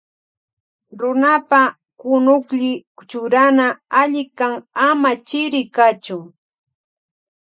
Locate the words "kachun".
5.75-6.23